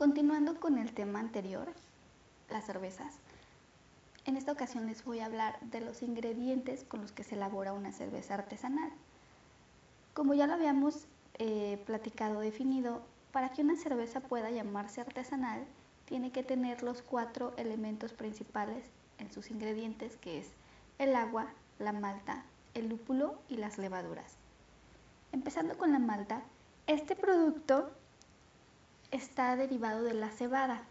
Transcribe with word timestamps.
Continuando 0.00 0.58
con 0.58 0.78
el 0.78 0.94
tema 0.94 1.20
anterior, 1.20 1.68
las 2.48 2.64
cervezas. 2.64 3.18
En 4.24 4.38
esta 4.38 4.50
ocasión 4.50 4.86
les 4.86 5.04
voy 5.04 5.20
a 5.20 5.26
hablar 5.26 5.60
de 5.60 5.82
los 5.82 6.00
ingredientes 6.00 6.84
con 6.84 7.02
los 7.02 7.12
que 7.12 7.22
se 7.22 7.34
elabora 7.34 7.74
una 7.74 7.92
cerveza 7.92 8.32
artesanal. 8.32 8.90
Como 10.14 10.32
ya 10.32 10.46
lo 10.46 10.54
habíamos 10.54 11.04
eh, 11.34 11.82
platicado, 11.84 12.40
definido, 12.40 13.02
para 13.30 13.50
que 13.50 13.60
una 13.60 13.76
cerveza 13.76 14.20
pueda 14.20 14.50
llamarse 14.50 15.02
artesanal, 15.02 15.66
tiene 16.06 16.32
que 16.32 16.44
tener 16.44 16.82
los 16.82 17.02
cuatro 17.02 17.52
elementos 17.58 18.14
principales 18.14 18.86
en 19.18 19.30
sus 19.30 19.50
ingredientes, 19.50 20.16
que 20.16 20.38
es 20.38 20.46
el 20.98 21.14
agua, 21.14 21.52
la 21.78 21.92
malta, 21.92 22.46
el 22.72 22.88
lúpulo 22.88 23.38
y 23.50 23.58
las 23.58 23.76
levaduras. 23.76 24.38
Empezando 25.30 25.76
con 25.76 25.92
la 25.92 25.98
malta, 25.98 26.40
este 26.86 27.16
producto 27.16 27.92
está 29.10 29.56
derivado 29.56 30.02
de 30.02 30.14
la 30.14 30.30
cebada. 30.30 30.82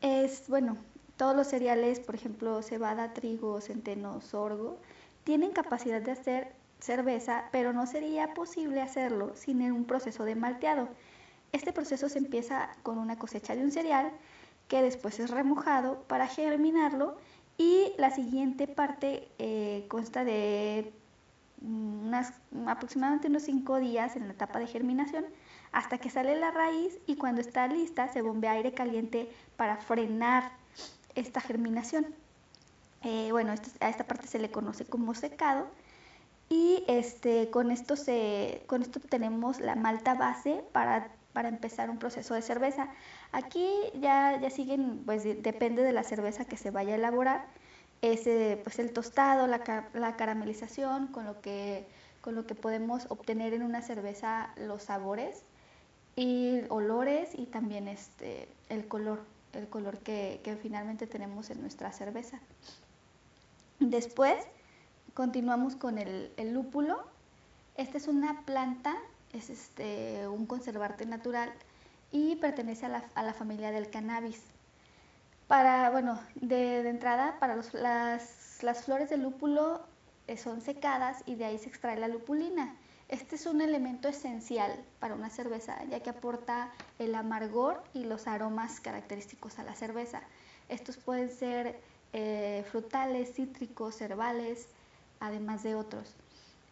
Es, 0.00 0.48
bueno, 0.48 0.76
todos 1.16 1.34
los 1.34 1.46
cereales, 1.46 2.00
por 2.00 2.14
ejemplo, 2.14 2.62
cebada, 2.62 3.12
trigo, 3.14 3.60
centeno, 3.60 4.20
sorgo, 4.20 4.78
tienen 5.24 5.52
capacidad 5.52 6.00
de 6.00 6.12
hacer 6.12 6.52
cerveza, 6.78 7.48
pero 7.52 7.72
no 7.72 7.86
sería 7.86 8.34
posible 8.34 8.82
hacerlo 8.82 9.34
sin 9.34 9.62
un 9.72 9.84
proceso 9.84 10.24
de 10.24 10.34
malteado. 10.34 10.88
Este 11.52 11.72
proceso 11.72 12.08
se 12.08 12.18
empieza 12.18 12.70
con 12.82 12.98
una 12.98 13.18
cosecha 13.18 13.56
de 13.56 13.62
un 13.62 13.70
cereal 13.70 14.12
que 14.68 14.82
después 14.82 15.18
es 15.20 15.30
remojado 15.30 16.02
para 16.08 16.26
germinarlo 16.26 17.16
y 17.56 17.92
la 17.96 18.10
siguiente 18.10 18.68
parte 18.68 19.28
eh, 19.38 19.86
consta 19.88 20.24
de 20.24 20.92
unas, 21.66 22.32
aproximadamente 22.66 23.28
unos 23.28 23.42
5 23.42 23.78
días 23.78 24.16
en 24.16 24.26
la 24.26 24.34
etapa 24.34 24.58
de 24.58 24.66
germinación 24.66 25.24
hasta 25.72 25.98
que 25.98 26.10
sale 26.10 26.36
la 26.36 26.50
raíz 26.50 26.98
y 27.06 27.16
cuando 27.16 27.40
está 27.40 27.66
lista 27.66 28.08
se 28.08 28.22
bombea 28.22 28.52
aire 28.52 28.72
caliente 28.72 29.30
para 29.56 29.76
frenar 29.76 30.52
esta 31.14 31.40
germinación. 31.40 32.06
Eh, 33.02 33.28
bueno, 33.30 33.54
a 33.80 33.88
esta 33.88 34.04
parte 34.04 34.26
se 34.26 34.38
le 34.38 34.50
conoce 34.50 34.84
como 34.84 35.14
secado 35.14 35.66
y 36.48 36.84
este, 36.86 37.50
con, 37.50 37.70
esto 37.70 37.96
se, 37.96 38.62
con 38.66 38.82
esto 38.82 39.00
tenemos 39.00 39.60
la 39.60 39.74
malta 39.74 40.14
base 40.14 40.64
para, 40.72 41.08
para 41.32 41.48
empezar 41.48 41.90
un 41.90 41.98
proceso 41.98 42.34
de 42.34 42.42
cerveza. 42.42 42.88
Aquí 43.32 43.68
ya, 44.00 44.38
ya 44.40 44.50
siguen, 44.50 45.02
pues 45.04 45.24
depende 45.24 45.82
de 45.82 45.92
la 45.92 46.04
cerveza 46.04 46.44
que 46.44 46.56
se 46.56 46.70
vaya 46.70 46.92
a 46.92 46.96
elaborar, 46.96 47.46
es 48.02 48.22
pues 48.62 48.78
el 48.78 48.92
tostado, 48.92 49.46
la, 49.46 49.88
la 49.94 50.16
caramelización, 50.16 51.08
con 51.08 51.24
lo, 51.24 51.40
que, 51.40 51.86
con 52.20 52.34
lo 52.34 52.46
que 52.46 52.54
podemos 52.54 53.06
obtener 53.08 53.54
en 53.54 53.62
una 53.62 53.82
cerveza 53.82 54.50
los 54.56 54.84
sabores 54.84 55.42
y 56.14 56.60
olores 56.68 57.30
y 57.34 57.46
también 57.46 57.88
este, 57.88 58.48
el 58.68 58.86
color 58.88 59.20
el 59.56 59.68
color 59.68 59.98
que, 59.98 60.58
finalmente 60.62 61.06
tenemos 61.06 61.50
en 61.50 61.60
nuestra 61.60 61.92
cerveza. 61.92 62.40
Después 63.80 64.36
continuamos 65.14 65.76
con 65.76 65.98
el, 65.98 66.30
lúpulo. 66.52 67.04
Esta 67.76 67.98
es 67.98 68.08
una 68.08 68.42
planta, 68.44 68.94
es 69.32 69.50
este, 69.50 70.28
un 70.28 70.46
conservante 70.46 71.06
natural 71.06 71.52
y 72.12 72.36
pertenece 72.36 72.86
a 72.86 73.22
la, 73.22 73.34
familia 73.34 73.70
del 73.70 73.90
cannabis. 73.90 74.42
Para, 75.48 75.90
bueno, 75.90 76.20
de, 76.34 76.88
entrada, 76.88 77.38
para 77.38 77.56
las, 77.56 78.62
las 78.62 78.84
flores 78.84 79.10
del 79.10 79.22
lúpulo 79.22 79.80
eh, 80.26 80.36
son 80.36 80.60
secadas 80.60 81.22
y 81.26 81.36
de 81.36 81.44
ahí 81.44 81.58
se 81.58 81.68
extrae 81.68 81.96
la 81.98 82.08
lupulina. 82.08 82.74
Este 83.08 83.36
es 83.36 83.46
un 83.46 83.60
elemento 83.60 84.08
esencial 84.08 84.72
para 84.98 85.14
una 85.14 85.30
cerveza, 85.30 85.84
ya 85.84 86.00
que 86.00 86.10
aporta 86.10 86.72
el 86.98 87.14
amargor 87.14 87.84
y 87.94 88.04
los 88.04 88.26
aromas 88.26 88.80
característicos 88.80 89.60
a 89.60 89.62
la 89.62 89.76
cerveza. 89.76 90.22
Estos 90.68 90.96
pueden 90.96 91.30
ser 91.30 91.78
eh, 92.12 92.64
frutales, 92.70 93.34
cítricos, 93.34 94.00
herbales, 94.00 94.68
además 95.20 95.62
de 95.62 95.76
otros. 95.76 96.16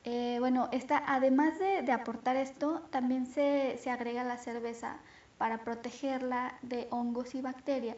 Eh, 0.05 0.37
bueno, 0.41 0.69
esta, 0.73 1.03
además 1.07 1.59
de, 1.59 1.91
aportar 1.93 2.37
esto, 2.37 2.83
también 2.91 3.27
se, 3.27 3.79
agrega 3.89 4.23
a 4.23 4.25
la 4.25 4.37
cerveza 4.37 4.97
para 5.39 5.59
protegerla 5.59 6.59
de 6.63 6.89
hongos 6.91 7.35
y 7.35 7.41
bacterias, 7.41 7.97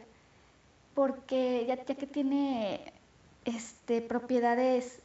porque 0.97 1.63
ya, 1.67 1.77
que 1.85 2.07
tiene 2.07 2.91
este, 3.45 4.01
propiedades 4.01 4.99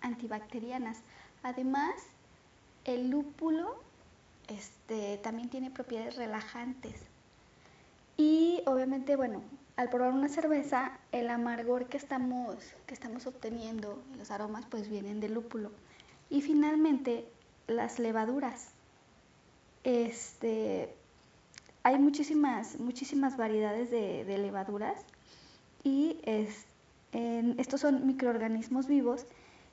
antibacterianas. 0.00 1.02
Además, 1.42 1.92
el 2.86 3.10
lúpulo 3.10 3.76
este, 4.48 5.18
también 5.18 5.50
tiene 5.50 5.70
propiedades 5.70 6.16
relajantes. 6.16 6.94
Y 8.16 8.62
obviamente, 8.64 9.14
bueno, 9.14 9.42
al 9.76 9.90
probar 9.90 10.14
una 10.14 10.30
cerveza, 10.30 10.98
el 11.12 11.28
amargor 11.28 11.84
que 11.84 11.98
estamos, 11.98 12.56
que 12.86 12.94
estamos 12.94 13.26
obteniendo, 13.26 14.02
los 14.16 14.30
aromas, 14.30 14.64
pues 14.70 14.88
vienen 14.88 15.20
del 15.20 15.34
lúpulo. 15.34 15.70
Y 16.30 16.40
finalmente, 16.40 17.28
las 17.66 17.98
levaduras. 17.98 18.70
Este, 19.84 20.94
hay 21.82 21.98
muchísimas, 21.98 22.78
muchísimas 22.78 23.36
variedades 23.36 23.90
de, 23.90 24.38
levaduras 24.38 25.04
y 25.82 26.18
estos 27.12 27.80
son 27.80 28.06
microorganismos 28.06 28.86
vivos 28.86 29.26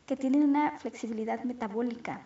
que 0.06 0.16
tienen 0.16 0.44
una 0.44 0.78
flexibilidad 0.80 1.44
metabólica. 1.44 2.26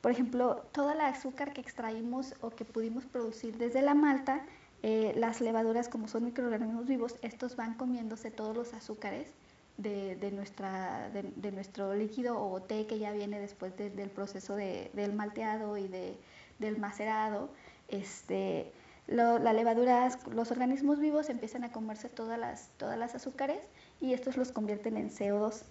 Por 0.00 0.10
ejemplo, 0.10 0.64
toda 0.72 0.94
la 0.94 1.08
azúcar 1.08 1.52
que 1.52 1.60
extraímos 1.60 2.34
o 2.40 2.50
que 2.50 2.64
pudimos 2.64 3.04
producir 3.04 3.58
desde 3.58 3.82
la 3.82 3.94
malta, 3.94 4.46
eh, 4.82 5.12
las 5.16 5.42
levaduras 5.42 5.88
como 5.90 6.08
son 6.08 6.24
microorganismos 6.24 6.86
vivos, 6.86 7.16
estos 7.20 7.56
van 7.56 7.74
comiéndose 7.74 8.30
todos 8.30 8.56
los 8.56 8.72
azúcares 8.72 9.28
de, 9.76 10.30
nuestra, 10.32 11.10
de, 11.10 11.52
nuestro 11.52 11.94
líquido 11.94 12.38
o 12.38 12.60
té 12.60 12.86
que 12.86 12.98
ya 12.98 13.12
viene 13.12 13.38
después 13.40 13.76
del 13.76 14.10
proceso 14.10 14.56
del 14.56 15.12
malteado 15.14 15.76
y 15.76 15.88
del 15.88 16.78
macerado. 16.78 17.50
Este, 17.88 18.72
las 19.10 19.54
levaduras, 19.54 20.18
los 20.28 20.50
organismos 20.50 21.00
vivos 21.00 21.28
empiezan 21.28 21.64
a 21.64 21.72
comerse 21.72 22.08
todas 22.08 22.38
las, 22.38 22.70
todas 22.76 22.96
las 22.96 23.14
azúcares 23.14 23.60
y 24.00 24.14
estos 24.14 24.36
los 24.36 24.52
convierten 24.52 24.96
en 24.96 25.10
CO2. 25.10 25.62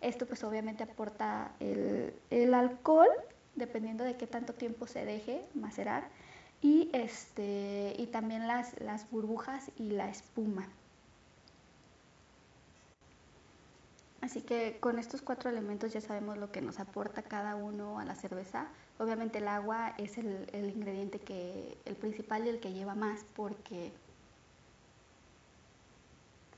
Esto 0.00 0.26
pues 0.26 0.44
obviamente 0.44 0.84
aporta 0.84 1.52
el, 1.60 2.54
alcohol, 2.54 3.08
dependiendo 3.56 4.04
de 4.04 4.16
qué 4.16 4.26
tanto 4.26 4.52
tiempo 4.54 4.86
se 4.86 5.04
deje 5.04 5.44
macerar, 5.54 6.08
y, 6.60 6.88
este, 6.92 7.94
y 7.98 8.06
también 8.06 8.46
las, 8.46 8.80
las 8.80 9.10
burbujas 9.10 9.70
y 9.76 9.90
la 9.90 10.08
espuma. 10.08 10.68
Así 14.20 14.40
que 14.40 14.78
con 14.80 14.98
estos 14.98 15.20
cuatro 15.20 15.50
elementos 15.50 15.92
ya 15.92 16.00
sabemos 16.00 16.38
lo 16.38 16.50
que 16.50 16.62
nos 16.62 16.80
aporta 16.80 17.22
cada 17.22 17.56
uno 17.56 17.98
a 17.98 18.06
la 18.06 18.14
cerveza. 18.14 18.68
Obviamente 18.98 19.38
el 19.38 19.48
agua 19.48 19.94
es 19.98 20.18
el, 20.18 20.46
el, 20.52 20.70
ingrediente 20.70 21.18
que, 21.18 21.76
el 21.84 21.96
principal 21.96 22.46
y 22.46 22.50
el 22.50 22.60
que 22.60 22.72
lleva 22.72 22.94
más 22.94 23.24
porque 23.34 23.92